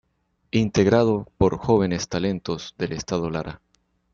[0.49, 3.61] Integrado por jóvenes talentos del estado Lara.